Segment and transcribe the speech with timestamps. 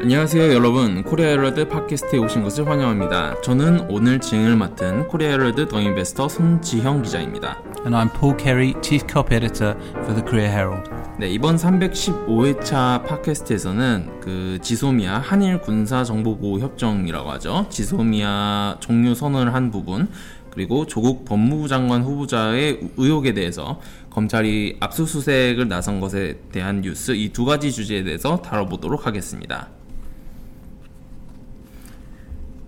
[0.00, 3.40] 안녕하세요 여러분 코리아 헤럴드 팟캐스트에 오신 것을 환영합니다.
[3.40, 7.60] 저는 오늘 진행을 맡은 코리아 헤럴드 The Investor 손지형 기자입니다.
[7.84, 10.88] And I'm Paul Kerry, Chief Copy Editor for the Korea Herald.
[11.18, 17.66] 네 이번 315회차 팟캐스트에서는 그 지소미아 한일 군사 정보보호 협정이라고 하죠.
[17.68, 20.08] 지소미아 종료 선언을 한 부분
[20.52, 23.80] 그리고 조국 법무부 장관 후보자의 의혹에 대해서
[24.10, 29.70] 검찰이 압수수색을 나선 것에 대한 뉴스 이 두 가지 주제에 대해서 다뤄보도록 하겠습니다.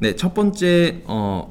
[0.01, 1.51] 네, 첫 번째 어,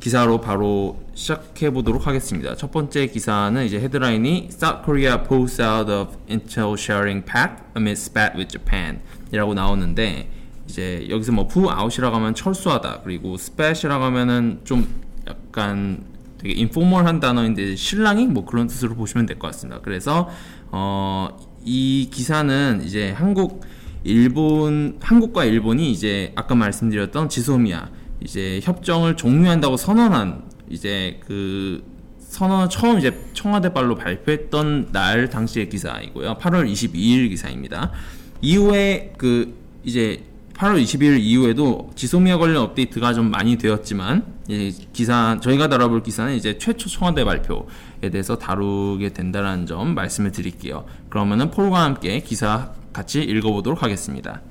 [0.00, 2.56] 기사로 바로 시작해 보도록 하겠습니다.
[2.56, 8.32] 첫 번째 기사는 이제 헤드라인이 South Korea pulls out of intel sharing pact amid spat
[8.36, 10.28] with Japan이라고 나오는데
[10.68, 14.88] 이제 여기서 뭐 pull out이라고 하면 철수하다 그리고 spat이라고 하면은 좀
[15.28, 16.02] 약간
[16.38, 19.80] 되게 인포멀한 단어인데 신랑이 뭐 그런 뜻으로 보시면 될 것 같습니다.
[19.82, 20.28] 그래서
[20.72, 21.28] 어,
[21.64, 23.62] 이 기사는 이제 한국
[24.04, 27.88] 일본 한국과 일본이 이제 아까 말씀드렸던 지소미아
[28.20, 31.82] 이제 협정을 종료한다고 선언한 이제 그
[32.18, 36.36] 선언을 처음 이제 청와대 발로 발표했던 날 당시의 기사이고요.
[36.38, 37.92] 8월 22일 기사입니다.
[38.40, 45.68] 이후에 그 이제 8월 22일 이후에도 지소미아 관련 업데이트가 좀 많이 되었지만 이 기사 저희가
[45.68, 50.84] 다뤄볼 기사는 이제 최초 청와대 발표에 대해서 다루게 된다는 점 말씀을 드릴게요.
[51.08, 54.41] 그러면은 폴과 함께 기사 같이 읽어보도록 하겠습니다.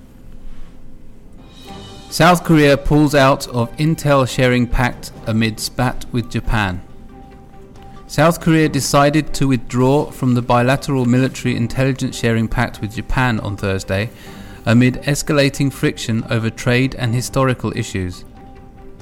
[2.11, 6.81] South Korea pulls out of Intel sharing pact amid spat with Japan.
[8.07, 13.59] South Korea decided to withdraw from the bilateral military intelligence sharing pact with Japan on
[13.59, 14.09] Thursday
[14.65, 18.25] amid escalating friction over trade and historical issues.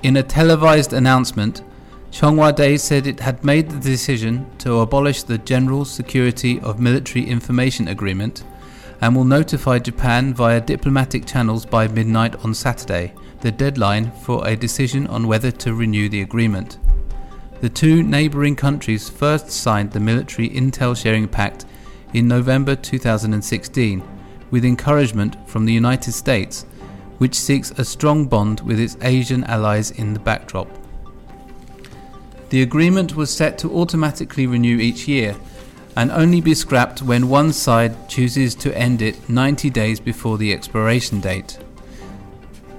[0.03, 1.62] In a televised announcement,
[2.11, 7.25] Chonghua Day said it had made the decision to abolish the General Security of Military
[7.25, 8.42] Information Agreement
[9.02, 14.55] and will notify Japan via diplomatic channels by midnight on Saturday, the deadline for a
[14.55, 16.77] decision on whether to renew the agreement.
[17.61, 21.66] The two neighbouring countries first signed the Military Intel Sharing Pact
[22.13, 24.03] in November 2016
[24.51, 26.66] with encouragement from the United States,
[27.17, 30.67] which seeks a strong bond with its Asian allies in the backdrop.
[32.50, 35.35] The agreement was set to automatically renew each year
[35.97, 40.53] and only be scrapped when one side chooses to end it 90 days before the
[40.53, 41.59] expiration date.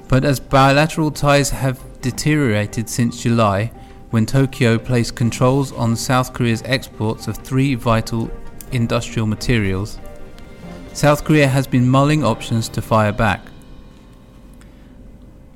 [0.08, 3.72] But as bilateral ties have deteriorated since July,
[4.12, 8.30] when Tokyo placed controls on South Korea's exports of three vital
[8.72, 10.00] industrial materials,
[10.94, 13.42] South Korea has been mulling options to fire back.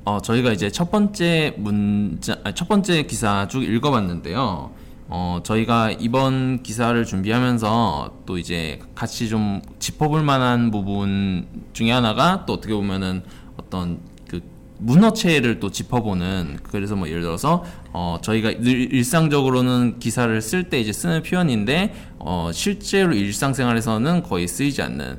[0.03, 4.72] 어, 저희가 이제 첫 번째 문자, 아니, 첫 번째 기사 쭉 읽어봤는데요.
[5.09, 12.55] 어, 저희가 이번 기사를 준비하면서 또 이제 같이 좀 짚어볼 만한 부분 중에 하나가 또
[12.55, 13.22] 어떻게 보면은
[13.56, 14.41] 어떤 그
[14.78, 20.93] 문어체를 또 짚어보는 그래서 뭐 예를 들어서 어 저희가 늘 일상적으로는 기사를 쓸 때 이제
[20.93, 25.19] 쓰는 표현인데 어 실제로 일상생활에서는 거의 쓰이지 않는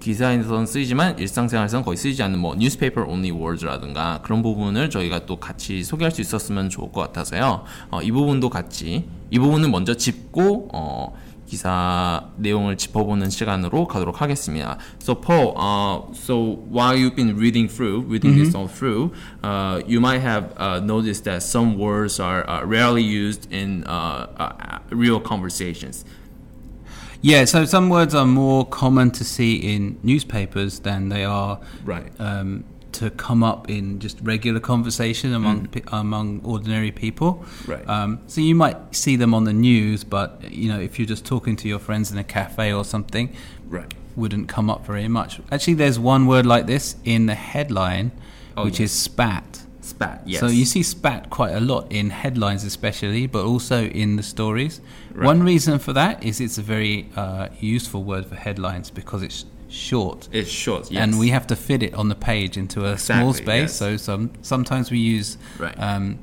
[0.00, 5.84] 기사에서는 쓰이지만 일상생활에서는 거의 쓰이지 않는 뭐 newspaper only words라든가 그런 부분을 저희가 또 같이
[5.84, 7.64] 소개할 수 있었으면 좋을 것 같아서요.
[7.90, 11.14] 어, 이 부분도 같이 이 부분은 먼저 짚고 어,
[11.46, 14.78] 기사 내용을 짚어보는 시간으로 가도록 하겠습니다.
[15.00, 18.44] So Paul, uh, so while you've been reading through, reading mm-hmm.
[18.44, 19.12] this all through,
[19.44, 23.84] uh, you might have uh, noticed that some words are rarely used in
[24.90, 26.04] real conversations.
[27.22, 32.12] Yeah, so some words are more common to see in newspapers than they are right.
[32.20, 35.92] Um, to come up in just regular conversation among mm.
[35.92, 37.44] among ordinary people.
[37.66, 37.86] Right.
[37.86, 41.26] Um, so you might see them on the news, but you know if you're just
[41.26, 43.34] talking to your friends in a cafe or something,
[43.68, 45.40] right, wouldn't come up very much.
[45.52, 48.12] Actually, there's one word like this in the headline,
[48.56, 48.90] oh, which yes.
[48.90, 49.65] is spat.
[49.96, 50.40] Spat, yes.
[50.40, 54.82] So you see spat quite a lot in headlines, especially, but also in the stories.
[55.14, 55.24] Right.
[55.24, 59.46] One reason for that is it's a very uh, useful word for headlines because it's
[59.68, 60.28] short.
[60.32, 61.02] It's short, yes.
[61.02, 63.70] And we have to fit it on the page into a exactly, small space.
[63.70, 63.76] Yes.
[63.76, 65.74] So some sometimes we use right.
[65.80, 66.18] um,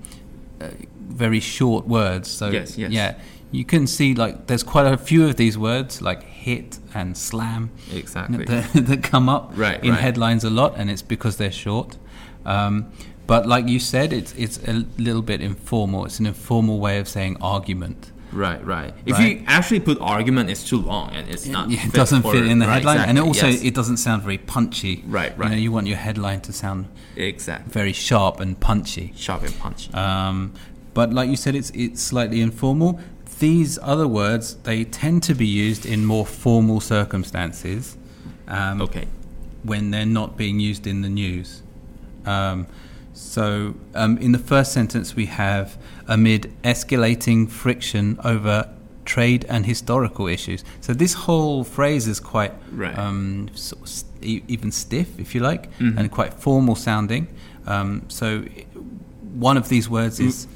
[0.62, 0.70] uh,
[1.00, 2.30] very short words.
[2.30, 2.92] So yes, yes.
[2.92, 3.18] yeah,
[3.52, 7.72] you can see like there's quite a few of these words like hit and slam.
[7.92, 8.46] Exactly.
[8.46, 10.00] That, that come up right, in right.
[10.00, 11.98] headlines a lot, and it's because they're short.
[12.46, 12.92] Um,
[13.28, 16.06] but like you said, it's it's a little bit informal.
[16.06, 18.12] It's an informal way of saying argument.
[18.32, 18.94] Right, right.
[19.06, 19.38] If right?
[19.40, 21.70] you actually put argument, it's too long and it's not.
[21.70, 23.64] Yeah, it doesn't fit in the right, headline, exactly, and also yes.
[23.64, 25.04] it doesn't sound very punchy.
[25.06, 25.52] Right, right.
[25.52, 29.14] You, know, you want your headline to sound exactly very sharp and punchy.
[29.16, 29.94] Sharp and punchy.
[29.94, 30.54] Um,
[30.94, 33.00] but like you said, it's it's slightly informal.
[33.40, 37.98] These other words they tend to be used in more formal circumstances.
[38.46, 39.08] Um, okay.
[39.64, 41.64] when they're not being used in the news.
[42.26, 42.68] Um,
[43.24, 45.78] so, um, in the first sentence, we have
[46.08, 48.70] amid escalating friction over
[49.06, 50.64] trade and historical issues.
[50.82, 52.98] So, this whole phrase is quite Right.
[52.98, 57.28] um, sort of s- e- even stiff, if you like, and quite formal sounding.
[57.68, 58.44] Um, so,
[59.34, 60.48] one of these words is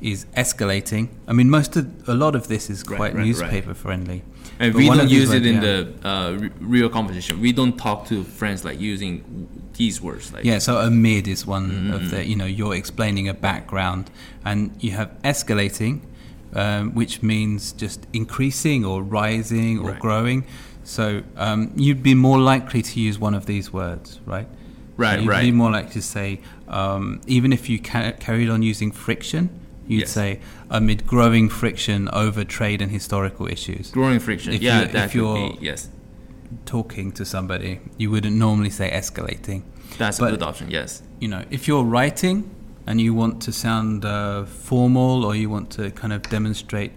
[0.00, 1.08] is escalating.
[1.26, 3.24] I mean, most of a lot of this is Right, quite right.
[3.26, 4.22] newspaper friendly.
[4.60, 5.60] And But we don't use it in yeah.
[5.60, 7.40] the uh, re- real conversation.
[7.40, 10.32] We don't talk to friends like using these words.
[10.32, 11.92] Like Yeah, so amid is one Mm-hmm.
[11.94, 14.10] of the, you know, you're explaining a background.
[14.44, 16.00] And you have escalating,
[16.54, 19.98] um, which means just increasing or rising or Right.
[20.00, 20.44] growing.
[20.84, 24.46] So um, you'd be more likely to use one of these words, right?
[24.96, 25.20] Right, right.
[25.20, 25.42] You'd right.
[25.42, 29.48] be more likely to say, um, even if you ca- carried on using friction,
[29.86, 30.10] you'd Yes.
[30.10, 30.40] say
[30.70, 33.90] amid growing friction over trade and historical issues.
[33.90, 34.52] growing friction.
[34.54, 35.88] If yeah, you- that if you're- be yes.
[36.66, 39.62] Talking to somebody, you wouldn't normally say escalating.
[39.98, 40.70] That's but- a good option.
[40.70, 41.02] Yes.
[41.20, 42.50] you know, if you're writing
[42.86, 46.92] and you want to sound uh, formal or you want to kind of demonstrate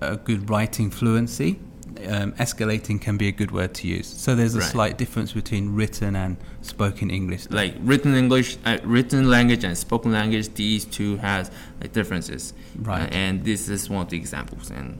[0.00, 1.58] a good writing fluency,
[2.06, 4.06] um, escalating can be a good word to use.
[4.06, 4.70] So there's a Right.
[4.70, 7.50] slight difference between written and spoken English.
[7.50, 10.54] Like written English, uh, written language and spoken language.
[10.54, 11.50] These two has
[11.80, 12.52] like differences.
[12.76, 13.02] Right.
[13.02, 14.70] Uh, and this is one of the examples.
[14.70, 14.98] And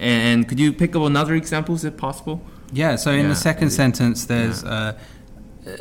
[0.00, 2.42] and could you pick up another examples if possible?
[2.72, 3.28] Yeah, so in Yeah.
[3.28, 4.94] the second sentence, there's uh,
[5.66, 5.72] uh,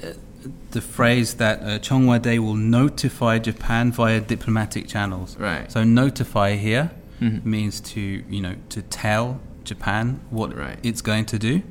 [0.71, 5.35] the phrase that uh, Day will notify Japan via diplomatic channels.
[5.39, 5.71] Right.
[5.71, 7.45] So notify here Mhm.
[7.45, 7.99] means to
[8.29, 10.77] you know to tell Japan what Right.
[10.83, 11.61] it's going to do.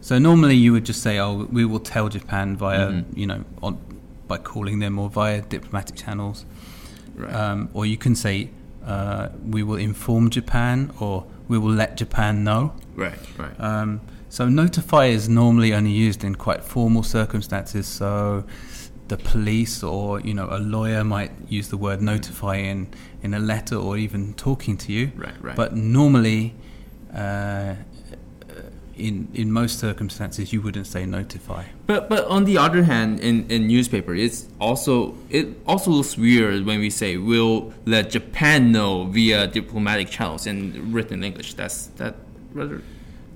[0.00, 3.04] So normally you would just say, "Oh, we will tell Japan via Mhm.
[3.16, 3.78] you know on
[4.28, 6.44] by calling them or via diplomatic channels."
[7.16, 7.34] Right.
[7.34, 8.50] Um, or you can say,
[8.86, 13.18] uh, "We will inform Japan," or "We will let Japan know." right.
[13.38, 13.58] Right.
[13.60, 17.86] Um, so notify is normally only used in quite formal circumstances.
[17.86, 18.44] So
[19.08, 22.88] the police or you know a lawyer might use the word notify in
[23.22, 25.12] in a letter or even talking to you.
[25.16, 25.56] Right, right.
[25.56, 26.54] But normally,
[27.14, 27.74] uh,
[28.96, 31.64] in in most circumstances, you wouldn't say notify.
[31.86, 36.64] But but on the other hand, in, in newspaper, it's also it also looks weird
[36.64, 41.54] when we say we'll let Japan know via diplomatic channels in written English.
[41.54, 42.16] That's that
[42.52, 42.82] rather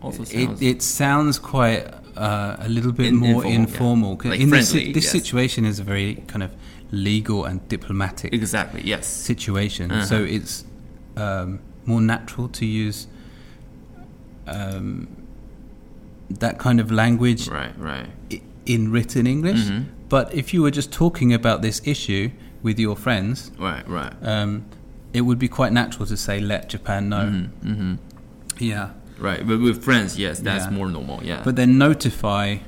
[0.01, 1.87] also It, sounds it sounds quite
[2.17, 4.31] uh, a little bit In- more informal, yeah.
[4.31, 5.13] Like in this, friendly, this yes.
[5.13, 6.55] situation is a very kind of
[6.91, 9.07] legal and diplomatic exactly yes.
[9.07, 9.91] situation.
[9.91, 10.05] Uh-huh.
[10.05, 10.65] So it's
[11.17, 13.07] um, more natural to use
[14.51, 15.09] um,
[16.31, 18.07] that kind of language Right right
[18.67, 19.61] in written English.
[19.61, 19.87] Mhm.
[20.09, 22.31] But if you were just talking about this issue
[22.63, 24.13] with your friends, right right.
[24.23, 24.65] um,
[25.13, 27.27] it would be quite natural to say, let Japan know.
[27.63, 27.95] hmm
[28.59, 28.91] Yeah.
[29.19, 30.71] Right, but with friends, yes, that's Yeah.
[30.71, 31.21] more normal.
[31.25, 32.59] Yeah, But then notify,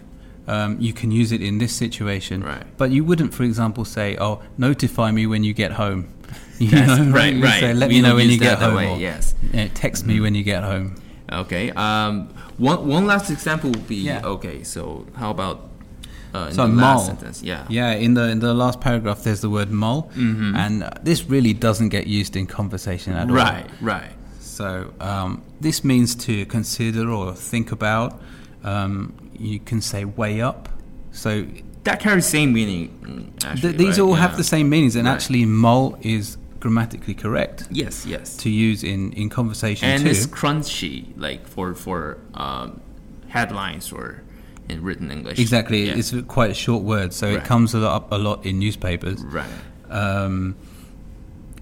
[0.49, 2.43] um, you can use it in this situation.
[2.43, 2.65] Right.
[2.77, 6.07] But you wouldn't, for example, say, "Oh, notify me when you get home."
[6.59, 7.61] You know, right, You right.
[7.61, 8.75] Say, Let We me know when you get home.
[8.75, 9.35] way, or, yes.
[9.75, 10.95] text me when you get home.
[11.33, 11.71] Okay.
[11.73, 12.29] Um,
[12.59, 14.21] one one last example would be Yeah.
[14.25, 14.63] okay.
[14.65, 15.69] So how about
[16.35, 17.43] uh, in So last sentence?
[17.43, 17.65] Yeah.
[17.69, 20.55] Yeah, in the in the last paragraph, there's the word "mole," Mhm.
[20.57, 23.35] and uh, this really doesn't get used in conversation at all.
[23.37, 24.13] Right, right.
[24.41, 28.21] So um, this means to consider or think about.
[28.65, 30.69] Um, you can say "way up."
[31.13, 31.47] So
[31.85, 32.89] That carries the same meaning.
[33.03, 34.05] mm, Actually, th- these right?
[34.05, 34.21] all Yeah.
[34.29, 35.15] have the same meanings, and Right.
[35.15, 37.65] actually, "mole" is grammatically correct.
[37.71, 38.37] Yes, yes.
[38.39, 40.11] To use in in conversation and too.
[40.11, 42.81] it's crunchy, like for for um,
[43.29, 44.23] headlines or
[44.69, 45.39] in written English.
[45.39, 45.97] Exactly, yeah.
[45.97, 47.39] it's quite a short word, so right.
[47.39, 49.23] it comes up a lot in newspapers.
[49.23, 49.51] Right.
[49.89, 50.57] Um,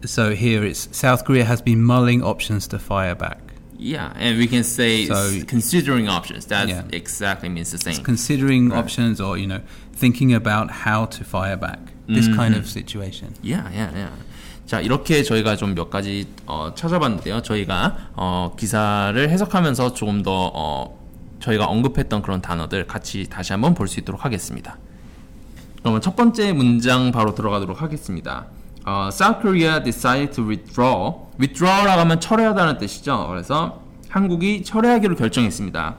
[0.04, 3.40] so here it's South Korea has been mulling options to fire back.
[3.80, 6.46] Yeah, and we can say so, considering options.
[6.46, 6.82] That yeah.
[6.92, 7.92] exactly means the same.
[7.92, 8.78] It's considering right.
[8.78, 9.62] options, or you know,
[9.92, 11.78] thinking about how to fire back.
[12.08, 12.36] This mm-hmm.
[12.36, 13.34] kind of situation.
[13.42, 14.10] Yeah, yeah, yeah.
[14.68, 17.40] 자, 이렇게 저희가 좀 몇 가지 어, 찾아봤는데요.
[17.42, 20.98] 저희가 어, 기사를 해석하면서 조금 더 어,
[21.40, 24.76] 저희가 언급했던 그런 단어들 같이 다시 한번 볼 수 있도록 하겠습니다.
[25.80, 28.46] 그러면 첫 번째 문장 바로 들어가도록 하겠습니다.
[28.84, 31.14] 어, South Korea decided to withdraw.
[31.40, 33.26] withdraw라고 하면 철회하다는 뜻이죠.
[33.28, 35.96] 그래서 한국이 철회하기로 결정했습니다.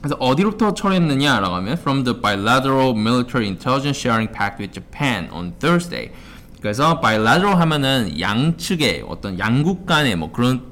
[0.00, 6.12] 그래서 어디로부터 철회했느냐라고 하면 from the bilateral military intelligence sharing pact with Japan on Thursday.
[6.66, 10.62] 그래서 bilateral 하면은 양측의 어떤 양국 간의 뭐 그런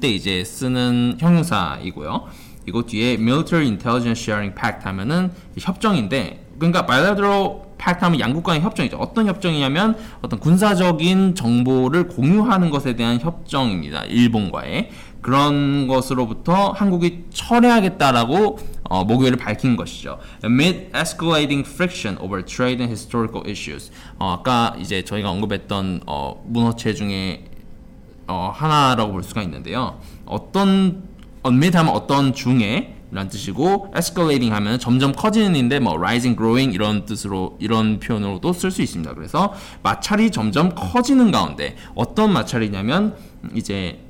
[0.00, 2.28] 때 이제 쓰는 형용사이고요.
[2.68, 8.98] 이거 뒤에 military intelligence sharing pact 하면은 협정인데 그러니까 bilateral pact 하면 양국 간의 협정이죠.
[8.98, 14.04] 어떤 협정이냐면 어떤 군사적인 정보를 공유하는 것에 대한 협정입니다.
[14.04, 14.90] 일본과의.
[15.22, 18.58] 그런 것으로부터 한국이 철회하겠다라고
[18.90, 20.18] 어, 목요일에 밝힌 것이죠.
[20.44, 23.90] Amid escalating friction over trade and historical issues.
[24.18, 27.44] 어, 아까 이제 저희가 언급했던 어, 문어체 중에
[28.26, 29.98] 어, 하나라고 볼 수가 있는데요.
[30.26, 31.04] 어떤
[31.46, 37.58] amid 하면 어떤 중에 라는 뜻이고 escalating 하면 점점 커지는인데 뭐 rising, growing 이런 뜻으로
[37.60, 39.14] 이런 표현으로도 쓸 수 있습니다.
[39.14, 39.52] 그래서
[39.82, 43.14] 마찰이 점점 커지는 가운데 어떤 마찰이냐면
[43.54, 44.00] 이제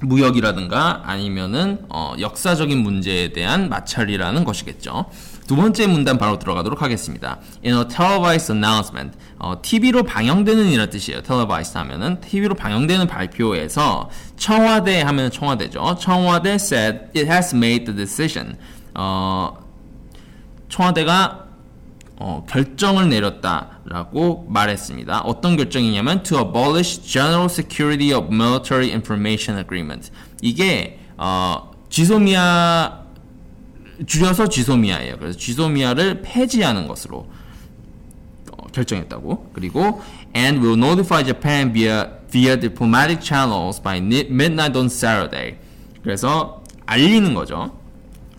[0.00, 5.06] 무역이라든가 아니면은 어, 역사적인 문제에 대한 마찰이라는 것이겠죠.
[5.46, 7.38] 두 번째 문단 바로 들어가도록 하겠습니다.
[7.64, 11.22] In a televised announcement, 어, TV로 방영되는 이란 뜻이에요.
[11.22, 15.96] televised 하면은 TV로 방영되는 발표에서 청와대 하면 청와대죠.
[16.00, 18.56] 청와대 said it has made the decision.
[18.94, 19.56] 어,
[20.68, 21.45] 청와대가
[22.18, 25.20] 어, 결정을 내렸다라고 말했습니다.
[25.20, 30.10] 어떤 결정이냐면 to abolish general security of military information agreement.
[30.40, 33.04] 이게 어, 지소미아
[34.06, 35.18] 줄여서 지소미아예요.
[35.18, 37.28] 그래서 지소미아를 폐지하는 것으로
[38.52, 39.50] 어, 결정했다고.
[39.52, 40.02] 그리고
[40.34, 45.56] and will notify Japan via via diplomatic channels by midnight on Saturday.
[46.02, 47.78] 그래서 알리는 거죠.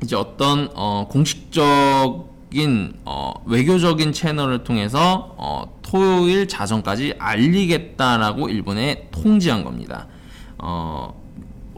[0.02, 2.37] 이제 어떤 어, 공식적인
[3.06, 10.08] 어, 외교적인 채널을 통해서 어, 토요일 자정까지 알리겠다라고 일본에 통지한 겁니다.
[10.58, 11.22] 어,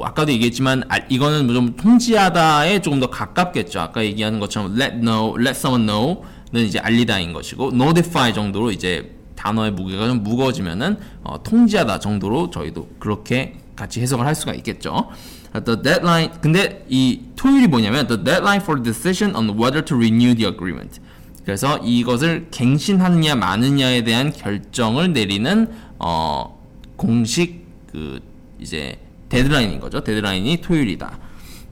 [0.02, 3.80] 아까도 얘기했지만 아, 이거는 좀 통지하다에 조금 더 가깝겠죠.
[3.80, 9.72] 아까 얘기하는 것처럼 let know, let someone know는 이제 알리다인 것이고 notify 정도로 이제 단어의
[9.72, 15.10] 무게가 좀 무거워지면은 어, 통지하다 정도로 저희도 그렇게 같이 해석을 할 수가 있겠죠.
[15.54, 20.46] The deadline 근데 이 토요일이 뭐냐면 the deadline for decision on whether to renew the
[20.46, 21.00] agreement.
[21.44, 26.60] 그래서 이것을 갱신하느냐 마느냐에 대한 결정을 내리는 어
[26.96, 28.20] 공식 그
[28.60, 30.04] 이제 데드라인인 거죠.
[30.04, 31.18] 데드라인이 토요일이다.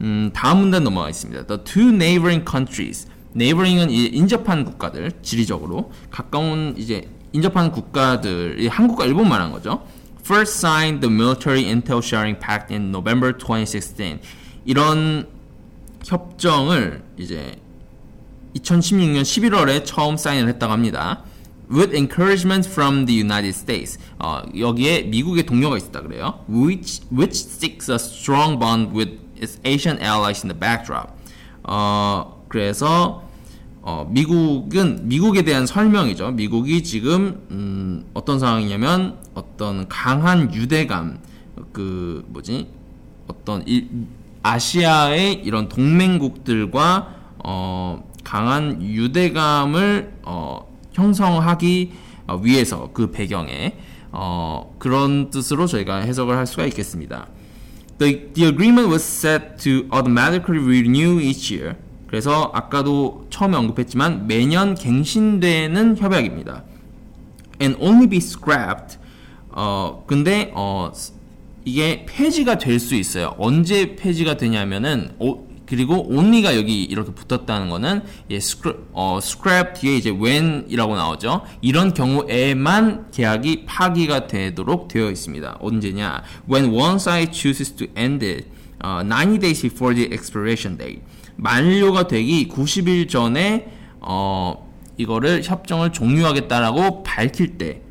[0.01, 1.45] 음, 다음 문단 넘어가겠습니다.
[1.47, 3.07] The two neighboring countries.
[3.35, 9.85] neighboring은 인접한 국가들, 지리적으로 가까운 이제 인접한 국가들, 한국과 일본 말한 거죠.
[10.27, 14.19] First signed the military intel sharing pact in November 2016.
[14.65, 15.25] 이런
[16.03, 17.55] 협정을 이제
[18.53, 21.23] 2016년 11월에 처음 사인을 했다고 합니다.
[21.71, 23.97] with encouragement from the United States.
[24.19, 26.43] 어, 여기에 미국의 동료가 있었다 그래요.
[26.49, 31.13] Which which seeks a strong bond with its Asian allies in the backdrop.
[31.63, 33.23] 어, 그래서
[33.89, 36.31] 어, 미국은 미국에 대한 설명이죠.
[36.31, 41.19] 미국이 지금 음, 어떤 상황이냐면 어떤 강한 유대감
[41.71, 42.67] 그 뭐지
[43.27, 43.85] 어떤 이,
[44.43, 47.15] 아시아의 이런 동맹국들과
[47.45, 51.93] 어, 강한 유대감을 어, 형성하기
[52.27, 53.77] 어, 위해서 그 배경에
[54.11, 57.27] 어, 그런 뜻으로 저희가 해석을 할 수가 있겠습니다.
[57.99, 61.77] The, the agreement was set to automatically renew each year.
[62.07, 66.63] 그래서 아까도 처음에 언급했지만 매년 갱신되는 협약입니다.
[67.61, 68.97] And only be scrapped.
[69.49, 70.91] 어 근데 어
[71.65, 73.35] 이게 폐지가 될 수 있어요.
[73.37, 79.97] 언제 폐지가 되냐면은 어, 그리고 only가 여기 이렇게 붙었다는 거는 예, scrap, 어, scrap 뒤에
[79.97, 81.41] 이제 when이라고 나오죠.
[81.61, 85.57] 이런 경우에만 계약이 파기가 되도록 되어 있습니다.
[85.59, 86.23] 언제냐?
[86.49, 88.47] When one side chooses to end it
[88.81, 91.01] uh, 90 days before the expiration date.
[91.37, 94.67] 만료가 되기 90일 전에 어,
[94.97, 97.81] 이거를 협정을 종료하겠다라고 밝힐 때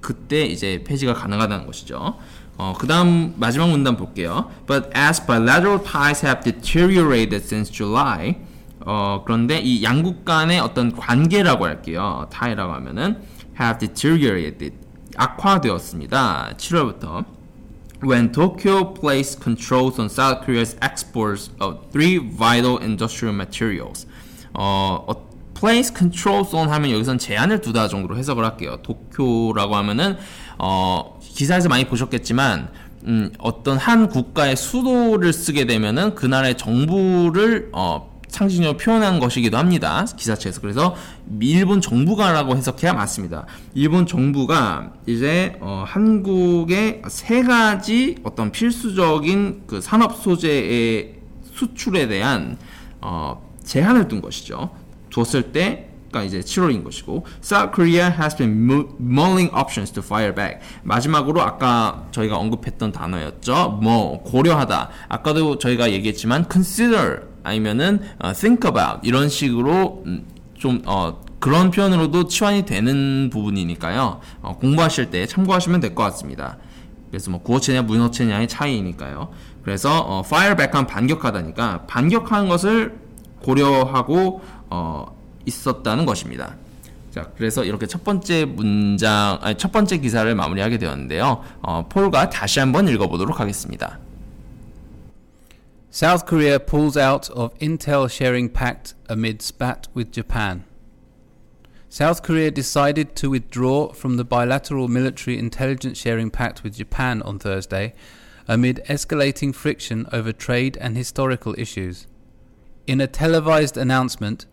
[0.00, 2.16] 그때 이제 폐지가 가능하다는 것이죠.
[2.58, 4.50] 어, 그 다음 마지막 문단 볼게요.
[4.66, 8.36] But as bilateral ties have deteriorated since July,
[8.80, 12.28] 어, 그런데 이 양국 간의 어떤 관계라고 할게요.
[12.30, 13.22] tie라고 하면은
[13.58, 14.74] have deteriorated,
[15.16, 16.54] 악화되었습니다.
[16.56, 17.24] 7월부터.
[18.02, 24.06] When Tokyo placed controls on South Korea's exports of three vital industrial materials.
[24.54, 28.78] 어, 어 place controls on 하면 여기선 제한을 두다 정도로 해석을 할게요.
[28.82, 30.16] 도쿄라고 하면은
[30.58, 32.70] 어, 기사에서 많이 보셨겠지만
[33.04, 40.06] 음, 어떤 한 국가의 수도를 쓰게 되면은 그 나라의 정부를 어, 상징적으로 표현한 것이기도 합니다.
[40.16, 40.62] 기사체에서.
[40.62, 40.96] 그래서
[41.40, 43.46] 일본 정부가라고 해석해야 맞습니다.
[43.74, 51.16] 일본 정부가 이제 어, 한국의 세 가지 어떤 필수적인 그 산업 소재의
[51.52, 52.56] 수출에 대한
[53.02, 54.70] 어, 제한을 둔 것이죠.
[55.10, 58.66] 뒀을 때가 이제 7월인 것이고 South Korea has been
[58.98, 60.60] mulling options to fire back.
[60.84, 63.80] 마지막으로 아까 저희가 언급했던 단어였죠.
[63.82, 64.88] 뭐 고려하다.
[65.10, 72.28] 아까도 저희가 얘기했지만 consider 아니면은 uh, think about 이런 식으로 음, 좀 어, 그런 표현으로도
[72.28, 74.20] 치환이 되는 부분이니까요.
[74.42, 76.58] 어, 공부하실 때 참고하시면 될 것 같습니다.
[77.10, 79.30] 그래서 뭐 구어체냐 문어체냐의 차이니까요.
[79.64, 82.96] 그래서 어, fire back하면 반격하다니까 반격하는 것을
[83.40, 86.54] 고려하고 어, 있었다는 것입니다.
[87.10, 91.42] 자, 그래서 이렇게 첫 번째 문장, 아니, 첫 번째 기사를 마무리하게 되었는데요.
[91.60, 93.98] 어, 폴과 다시 한번 읽어보도록 하겠습니다.
[95.94, 100.64] South Korea pulls out of Intel sharing pact amid spat with Japan.
[101.90, 107.38] South Korea decided to withdraw from the bilateral military intelligence sharing pact with Japan on
[107.38, 107.92] Thursday
[108.48, 112.06] amid escalating friction over trade and historical issues.
[112.86, 114.46] In a televised announcement,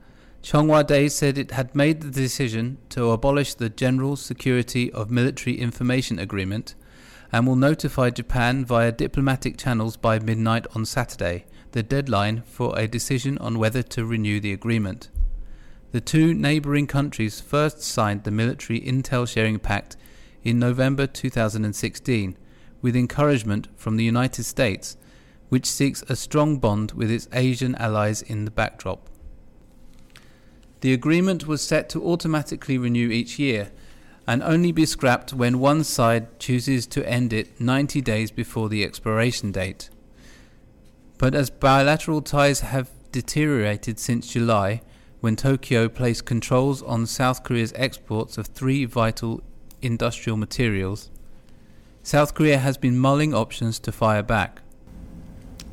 [0.44, 5.58] Chonghua Day said it had made the decision to abolish the General Security of Military
[5.58, 6.76] Information Agreement
[7.32, 12.88] and will notify Japan via diplomatic channels by midnight on Saturday, the deadline for a
[12.88, 15.10] decision on whether to renew the agreement.
[15.92, 19.98] The two neighbouring countries first signed the Military Intel Sharing Pact
[20.44, 22.38] in November 2016
[22.82, 24.98] with encouragement from the United States,
[25.50, 29.10] which seeks a strong bond with its Asian allies in the backdrop.
[30.82, 33.72] The agreement was set to automatically renew each year
[34.29, 38.85] and only be scrapped when one side chooses to end it 90 days before the
[38.85, 39.91] expiration date.
[41.19, 44.83] But as bilateral ties have deteriorated since July,
[45.21, 49.43] when Tokyo placed controls on South Korea's exports of three vital
[49.81, 51.11] industrial materials,
[52.03, 54.61] South Korea has been mulling options to fire back.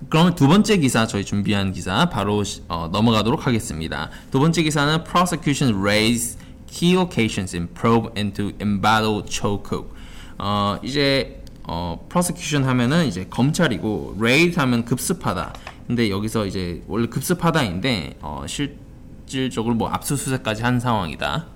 [0.10, 4.10] 그러면 두 번째 기사 저희 준비한 기사 바로 어, 넘어가도록 하겠습니다.
[4.32, 9.94] 두 번째 기사는 prosecution raise key locations in probe into embattled Chokuk.
[10.38, 15.54] 어, 이제 어, prosecution 하면은 이제 검찰이고 raid 하면 급습하다.
[15.87, 21.46] 근데 여기서 이제 원래 급습하다인데 어, 실질적으로 뭐 압수수색까지 한 상황이다.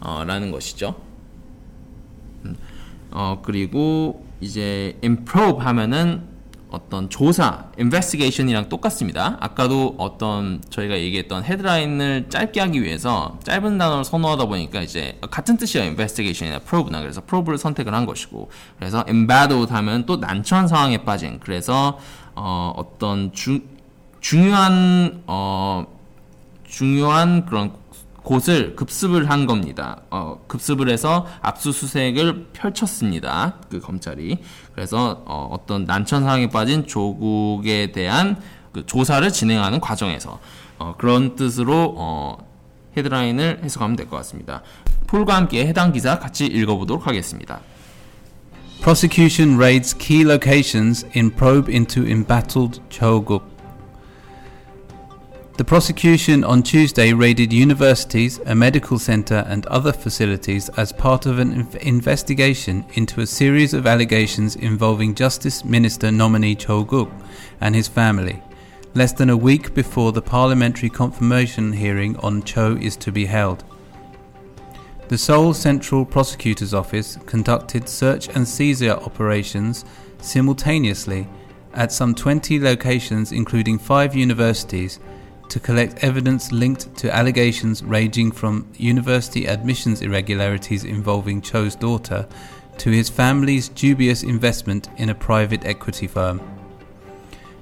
[0.00, 1.00] 어, 라는 것이죠.
[2.44, 2.56] 음,
[3.10, 6.29] 어, 그리고 이제 improbe 하면은
[6.70, 9.36] 어떤 조사, investigation이랑 똑같습니다.
[9.40, 15.86] 아까도 어떤 저희가 얘기했던 헤드라인을 짧게 하기 위해서 짧은 단어를 선호하다 보니까 이제 같은 뜻이에요.
[15.86, 21.98] investigation이나 probe나 그래서 probe를 선택을 한 것이고 그래서 embattled 하면 또 난처한 상황에 빠진 그래서
[22.36, 23.62] 어, 어떤 주,
[24.20, 25.86] 중요한 어,
[26.64, 27.72] 중요한 그런
[28.22, 30.02] 곳을 급습을 한 겁니다.
[30.10, 33.56] 어, 급습을 해서 압수수색을 펼쳤습니다.
[33.70, 34.38] 그 검찰이.
[34.74, 38.36] 그래서 어, 떤 난처한 상황에 빠진 조국에 대한
[38.72, 40.38] 그 조사를 진행하는 과정에서
[40.78, 42.38] 어, 그런 뜻으로 어,
[42.96, 44.62] 헤드라인을 해석하면 될 것 같습니다.
[45.06, 47.60] 폴과 함께 해당 기사 같이 읽어보도록 하겠습니다.
[48.80, 53.49] Prosecution raids key locations in probe into embattled Choguk.
[55.60, 61.38] The prosecution on Tuesday raided universities, a medical centre, and other facilities as part of
[61.38, 67.10] an investigation into a series of allegations involving Justice Minister nominee Cho Guk
[67.60, 68.42] and his family,
[68.94, 73.62] less than a week before the parliamentary confirmation hearing on Cho is to be held.
[75.08, 79.84] The Seoul Central Prosecutor's Office conducted search and seizure operations
[80.22, 81.28] simultaneously
[81.74, 85.00] at some 20 locations, including five universities
[85.50, 92.26] to collect evidence linked to allegations ranging from university admissions irregularities involving Cho's daughter
[92.78, 96.40] to his family's dubious investment in a private equity firm.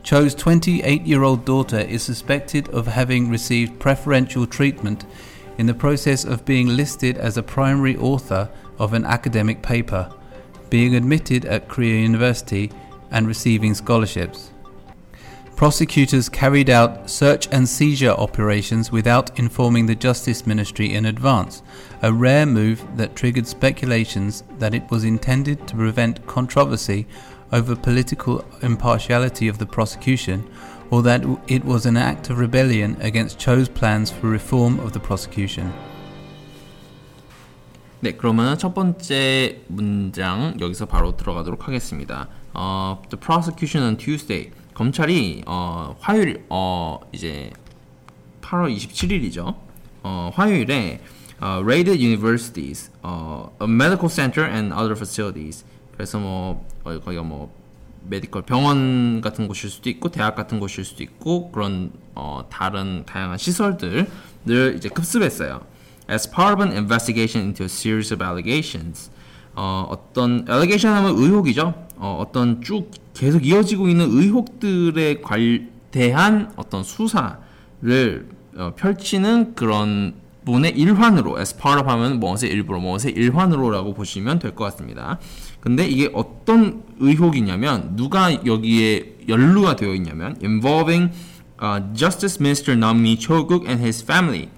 [0.03, 5.07] Cho's 28 year old daughter is suspected of having received preferential treatment
[5.57, 8.49] in the process of being listed as a primary author
[8.79, 10.13] of an academic paper,
[10.71, 12.71] being admitted at Korea University,
[13.11, 14.51] and receiving scholarships
[15.58, 21.62] prosecutors carried out search and seizure operations without informing the Justice Ministry in advance,
[22.02, 27.08] a rare move that triggered speculations that it was intended to prevent controversy
[27.52, 30.44] over political impartiality of the prosecution
[30.90, 35.00] or that it was an act of rebellion against Cho's plans for reform of the
[35.00, 35.72] prosecution.
[38.02, 42.28] 네, 그러면 첫 번째 문장 여기서 바로 들어가도록 하겠습니다.
[42.54, 44.52] 어, the prosecution on Tuesday.
[44.79, 47.51] 검찰이 어, 화요일 어, 이제
[48.43, 49.57] 8월 27일이죠.
[50.05, 51.01] 어, 화요일에
[51.41, 55.65] 어, raided universities, 어, medical center and other facilities.
[55.93, 57.53] 그래서 뭐 어, 거기가 뭐
[58.05, 63.37] 메디컬 병원 같은 곳일 수도 있고 대학 같은 곳일 수도 있고 그런 어, 다른 다양한
[63.37, 64.07] 시설들을
[64.77, 65.67] 이제 급습했어요.
[66.09, 69.11] As part of an investigation into a series of allegations.
[69.61, 71.75] 어, 어떤 allegation 하면 의혹이죠.
[71.97, 80.79] 어, 어떤 쭉 계속 이어지고 있는 의혹들에 관 대한 어떤 수사를 어, 펼치는 그런 부분의
[80.79, 85.19] 일환으로 as part of 하면 무엇의 일부로 무엇의 일환으로라고 보시면 될 것 같습니다.
[85.59, 91.13] 근데 이게 어떤 의혹이냐면 누가 여기에 연루가 되어 있냐면 involving
[91.61, 94.49] uh, Justice Minister nominee Guk and his family.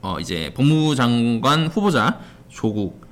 [0.00, 3.03] 어 이제 법무부 장관 후보자 조국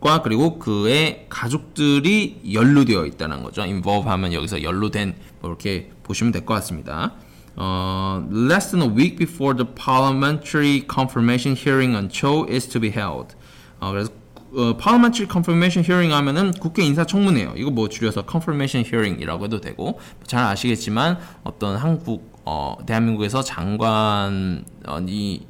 [0.00, 3.62] 과 그리고 그의 가족들이 연루되어 있다는 거죠.
[3.62, 7.12] involve 하면 여기서 연루된 뭐 이렇게 보시면 될 것 같습니다.
[7.56, 12.90] 어, less than a week before the parliamentary confirmation hearing on Cho is to be
[12.90, 13.36] held.
[13.78, 14.10] 어, 그래서
[14.54, 17.52] 어, parliamentary confirmation hearing 하면은 국회 인사청문회요.
[17.56, 24.98] 이거 뭐 줄여서 confirmation hearing이라고 해도 되고 잘 아시겠지만 어떤 한국 어, 대한민국에서 장관 어,
[25.06, 25.42] 이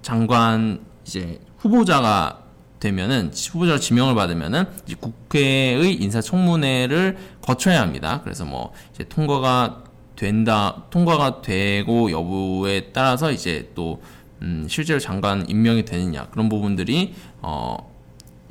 [0.00, 2.39] 장관 이제 후보자가
[2.80, 4.64] 되면은 후보자로 지명을 받으면은
[5.00, 8.20] 국회의 인사청문회를 거쳐야 합니다.
[8.24, 9.84] 그래서 뭐 이제 통과가
[10.16, 14.02] 된다 통과가 되고 여부에 따라서 이제 또
[14.42, 17.76] 음, 실제로 장관 임명이 되느냐 그런 부분들이 어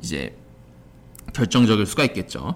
[0.00, 0.36] 이제
[1.34, 2.54] 결정적일 수가 있겠죠.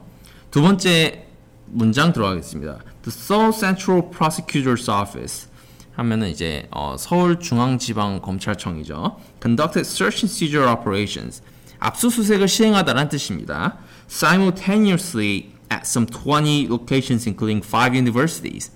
[0.50, 1.26] 두 번째
[1.66, 2.78] 문장 들어가겠습니다.
[3.02, 5.48] The Seoul Central Prosecutor's Office
[5.96, 9.16] 하면은 이제 어, 서울중앙지방검찰청이죠.
[9.40, 11.42] Conducted search and seizure operations.
[11.78, 13.78] 압수수색을 시행하다라는 뜻입니다.
[14.08, 18.70] Simultaneously at some 20 locations including 5 universities.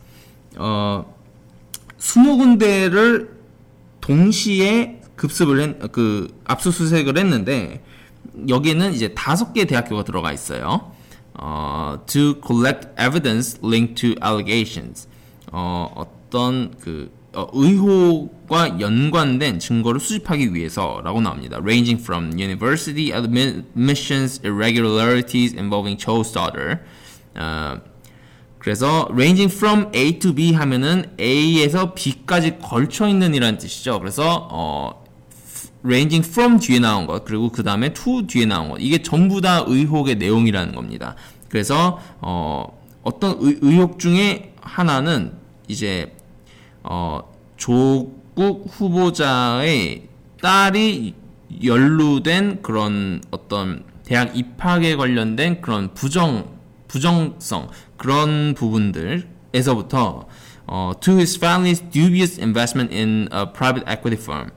[0.57, 1.15] 어,
[1.99, 3.31] 20군데를
[4.01, 7.83] 동시에 급습을 했, 그 압수수색을 했는데
[8.49, 10.93] 여기는 이제 다섯 개 대학교가 들어가 있어요.
[11.35, 15.09] 어, to collect evidence linked to allegations.
[15.53, 17.18] 어, 어떤 그 어,
[17.53, 21.59] 의혹과 연관된 증거를 수집하기 위해서라고 나옵니다.
[21.59, 26.79] Ranging from university admissions irregularities involving Cho's daughter.
[27.35, 27.81] 어,
[28.59, 33.99] 그래서 ranging from A to B 하면은 A에서 B까지 걸쳐 있는 이라는 뜻이죠.
[34.01, 35.05] 그래서 어,
[35.85, 39.65] ranging from 뒤에 나온 것 그리고 그 다음에 to 뒤에 나온 것 이게 전부 다
[39.67, 41.15] 의혹의 내용이라는 겁니다.
[41.49, 42.65] 그래서 어,
[43.03, 45.33] 어떤 의, 의혹 중에 하나는
[45.69, 46.15] 이제
[46.83, 47.21] 어,
[47.57, 50.09] 조국 후보자의
[50.41, 51.15] 딸이
[51.65, 56.57] 연루된 그런 어떤 대학 입학에 관련된 그런 부정
[56.89, 60.27] 부정성 그런 부분들에서부터
[60.67, 64.51] 어, to his family's dubious investment in a private equity firm.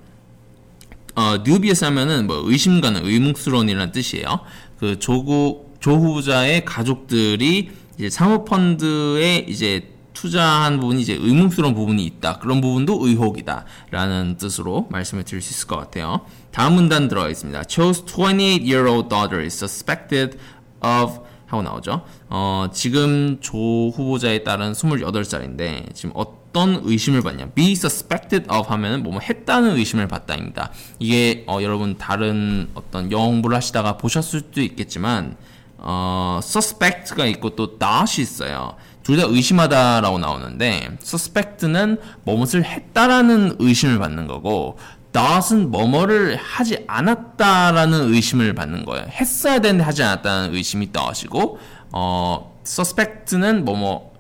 [1.16, 4.42] 어, dubious 하면은 뭐 의심가는 의문스러운이라는 뜻이에요.
[4.78, 12.40] 그 조국 조 후보자의 가족들이 이제 사모펀드에 이제 투자한 부분이 이제 의문스러운 부분이 있다.
[12.40, 16.22] 그런 부분도 의혹이다 라는 뜻으로 말씀을 드릴 수 있을 것 같아요.
[16.52, 17.64] 다음 문단 들어가 있습니다.
[17.64, 20.38] Cho's 28-year-old daughter is suspected
[20.84, 21.22] of
[21.52, 22.04] 하고 나오죠.
[22.30, 23.58] 어, 지금 조
[23.90, 27.48] 후보자의 딸은 28살인데 지금 어떤 의심을 받냐?
[27.54, 30.72] be suspected of 하면은 뭐 했다는 의심을 받다입니다.
[31.00, 35.36] 이게 어, 여러분 다른 어떤 영어 공부를 하시다가 보셨을 수도 있겠지만
[35.82, 38.76] 어, suspect가 있고 또 not이 있어요.
[39.04, 44.78] 둘 다 의심하다라고 나오는데 suspect는 뭐뭇을 했다라는 의심을 받는 거고
[45.14, 49.06] not은 뭐뭐를 하지 않았다라는 의심을 받는 거예요.
[49.10, 51.58] 했어야 되는데 하지 않았다는 의심이 not이고
[51.92, 54.12] 어, suspect는 뭐뭐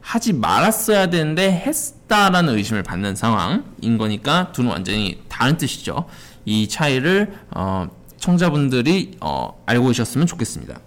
[0.00, 6.06] 하지 말았어야 되는데 했다라는 의심을 받는 상황인 거니까 둘은 완전히 다른 뜻이죠.
[6.46, 7.86] 이 차이를 어,
[8.18, 10.78] 청자분들이 어, 알고 계셨으면 좋겠습니다.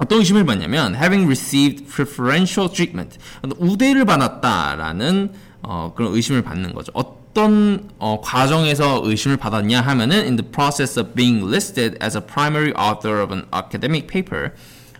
[0.00, 3.18] 어떤 의심을 받냐면 having received preferential treatment
[3.58, 5.32] 우대를 받았다라는
[5.62, 6.90] 어, 그런 의심을 받는 거죠.
[6.94, 12.72] 어떤 어, 과정에서 의심을 받았냐 하면은 in the process of being listed as a primary
[12.72, 14.52] author of an academic paper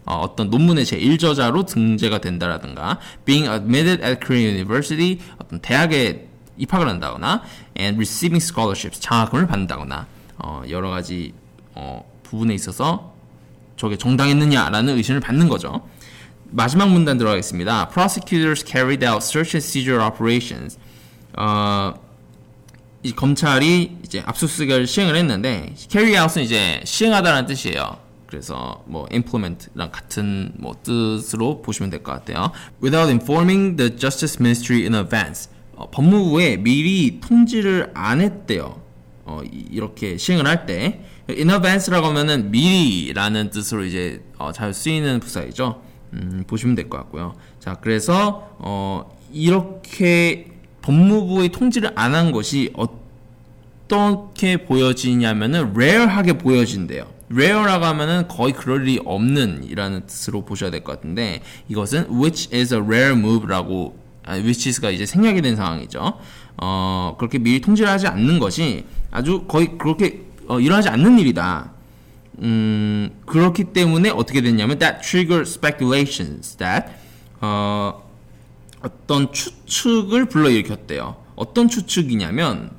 [0.05, 7.43] 어, 떤 논문의 제1저자로 등재가 된다라든가 being admitted at Korean University 어떤 대학에 입학을 한다거나
[7.79, 11.33] and receiving scholarships 장학금을 받는다거나 어, 여러 가지
[11.75, 13.15] 어, 부분에 있어서
[13.81, 15.89] 저게 정당했느냐라는 의심을 받는 거죠.
[16.51, 17.89] 마지막 문단 들어가겠습니다.
[17.89, 20.79] Prosecutors carried out search and seizure operations.
[21.39, 21.95] 어,
[23.03, 27.97] 이 검찰이 이제 압수수색을 시행을 했는데 carry out은 이제 시행하다라는 뜻이에요.
[28.27, 32.51] 그래서 뭐 implement랑 같은 뭐 뜻으로 보시면 될 것 같아요.
[32.83, 35.49] Without informing the Justice Ministry in advance.
[35.75, 38.79] 어, 법무부에 미리 통지를 안 했대요.
[39.25, 41.03] 어, 이렇게 시행을 할 때.
[41.37, 45.83] In advance라고 하면은 미리라는 뜻으로 이제 어, 잘 쓰이는 부사이죠.
[46.13, 47.35] 음, 보시면 될 것 같고요.
[47.61, 50.47] 자, 그래서 어, 이렇게
[50.83, 57.07] 법무부의 통지를 안 한 것이 어떻게 보여지냐면은 rare하게 보여진대요.
[57.33, 62.75] rare라고 하면은 거의 그럴 일이 없는 이라는 뜻으로 보셔야 될 것 같은데 이것은 which is
[62.75, 66.19] a rare move라고 아, which is가 이제 생략이 된 상황이죠.
[66.57, 71.71] 어, 그렇게 미리 통지를 하지 않는 것이 아주 거의 그렇게 어, 일어나지 않는 일이다.
[72.41, 76.89] 음, 그렇기 때문에 어떻게 됐냐면 that triggered speculations that
[77.41, 78.03] 어,
[78.83, 81.15] 어떤 추측을 불러일으켰대요.
[81.37, 82.73] 어떤 추측이냐면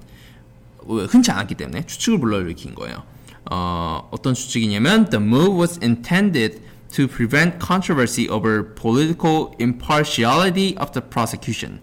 [0.86, 3.04] 흔치 않았기 때문에 추측을 불러일으킨 거예요.
[3.50, 11.08] 어, 어떤 추측이냐면 the move was intended to prevent controversy over political impartiality of the
[11.10, 11.80] prosecution.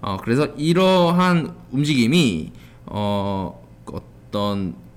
[0.00, 2.50] 어, 그래서 이러한 움직임이
[2.86, 4.87] 어, 어떤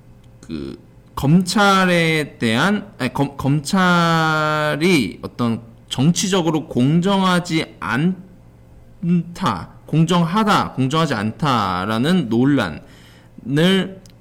[0.51, 0.77] 그
[1.15, 12.81] 검찰에 대한 아니, 검, 검찰이 어떤 정치적으로 공정하지 않다, 공정하다, 공정하지 않다라는 논란을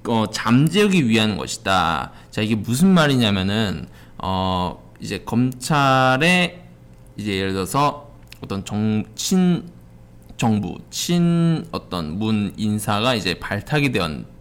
[0.07, 2.13] 어, 잠재우기 위한 것이다.
[2.29, 6.63] 자 이게 무슨 말이냐면은 어 이제 검찰에
[7.17, 9.69] 이제 예를 들어서 어떤 정친
[10.37, 14.31] 정부 친 어떤 문 인사가 이제 발탁이 되었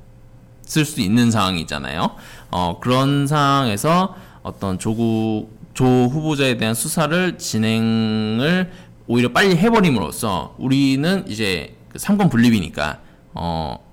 [0.79, 2.11] 을 수 있는 상황이잖아요.
[2.51, 8.71] 어 그런 상황에서 어떤 조국 조 후보자에 대한 수사를 진행을
[9.07, 12.99] 오히려 빨리 해버림으로써 우리는 이제 그 삼권 분립이니까
[13.35, 13.91] 어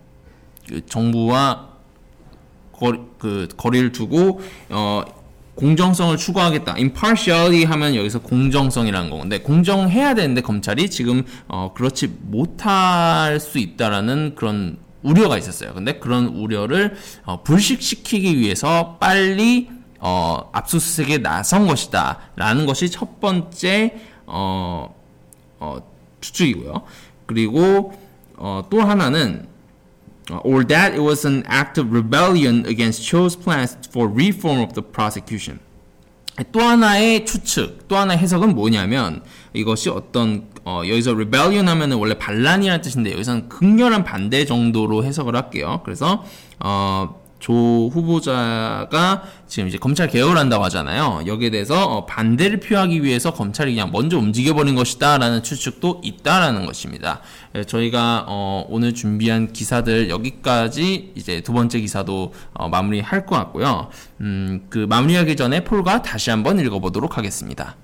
[0.67, 1.69] 그 정부와
[2.73, 5.03] 거리, 그 거리를 두고 어
[5.55, 6.73] 공정성을 추구하겠다.
[6.73, 14.77] impartiality 하면 여기서 공정성이라는 거근데 공정해야 되는데 검찰이 지금 어 그렇지 못할 수 있다라는 그런
[15.03, 15.73] 우려가 있었어요.
[15.73, 23.95] 근데 그런 우려를 어 불식시키기 위해서 빨리 어 압수수색에 나선 것이다 라는 것이 첫 번째
[24.25, 24.93] 어,
[25.59, 25.77] 어
[26.21, 26.83] 추측이고요.
[27.25, 27.93] 그리고
[28.35, 29.47] 어, 또 하나는
[30.43, 34.83] or that it was an act of rebellion against Cho's plans for reform of the
[34.83, 35.59] prosecution.
[36.51, 42.81] 또 하나의 추측, 또 하나의 해석은 뭐냐면 이것이 어떤 어, 여기서 rebellion 하면은 원래 반란이라는
[42.81, 45.79] 뜻인데 여기서는 극렬한 반대 정도로 해석을 할게요.
[45.85, 46.25] 그래서
[46.59, 51.23] 어, 조 후보자가 지금 이제 검찰 개혁을 한다고 하잖아요.
[51.25, 57.21] 여기에 대해서 어, 반대를 표하기 위해서 검찰이 그냥 먼저 움직여버린 것이다라는 추측도 있다라는 것입니다.
[57.55, 63.87] 예, 저희가 어, 오늘 준비한 기사들 여기까지 이제 두 번째 기사도 어, 마무리할 것 같고요.
[64.19, 67.77] 음, 그 마무리하기 전에 폴과 다시 한번 읽어보도록 하겠습니다.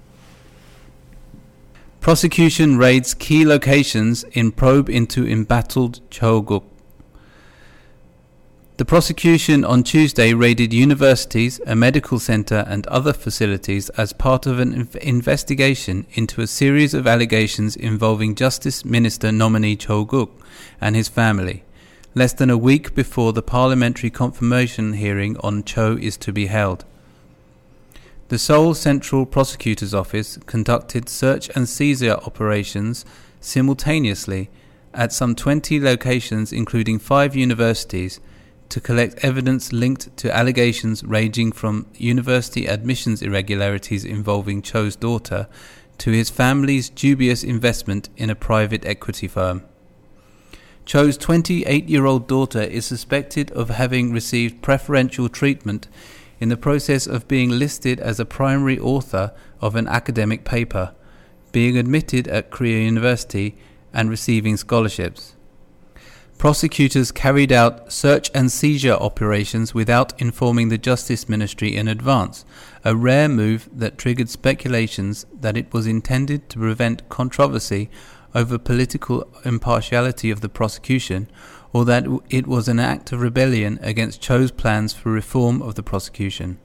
[2.04, 6.66] Prosecution raids key locations in probe into embattled Choguk.
[8.76, 14.60] The prosecution on Tuesday raided universities, a medical centre, and other facilities as part of
[14.60, 20.30] an inv- investigation into a series of allegations involving Justice Minister nominee Cho Guk
[20.82, 21.64] and his family,
[22.14, 26.84] less than a week before the parliamentary confirmation hearing on Cho is to be held.
[28.34, 33.06] The Seoul Central Prosecutor's Office conducted search and seizure operations
[33.40, 34.50] simultaneously
[34.92, 38.20] at some 20 locations, including five universities
[38.70, 45.48] to collect evidence linked to allegations ranging from university admissions irregularities involving Cho's daughter
[46.00, 49.64] to his family's dubious investment in a private equity firm.
[50.88, 55.88] Cho's 28 year old daughter is suspected of having received preferential treatment
[56.44, 60.94] in the process of being listed as a primary author of an academic paper,
[61.54, 63.56] being admitted at Korea University,
[63.94, 65.36] and receiving scholarships.
[66.38, 72.44] Prosecutors carried out search and seizure operations without informing the Justice Ministry in advance,
[72.84, 77.90] a rare move that triggered speculations that it was intended to prevent controversy
[78.36, 81.30] over political impartiality of the prosecution,
[81.74, 85.84] or that it was an act of rebellion against Cho's plans for reform of the
[85.84, 86.58] prosecution.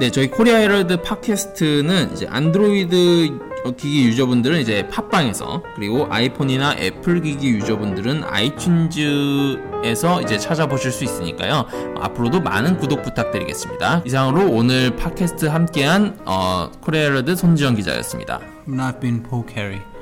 [0.00, 3.38] 네, 저희 코리아 헤럴드 팟캐스트는 이제 안드로이드
[3.76, 11.64] 기기 유저분들은 이제 팟빵에서 그리고 아이폰이나 애플 기기 유저분들은 아이튠즈에서 이제 찾아보실 수 있으니까요.
[12.00, 14.02] 앞으로도 많은 구독 부탁드리겠습니다.
[14.04, 18.40] 이상으로 오늘 팟캐스트 함께한 어, 코리아 헤럴드 손지영 기자였습니다.
[18.66, 19.93] And I've been Paul Carey.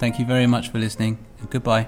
[0.00, 1.86] Thank you very much for listening, and goodbye.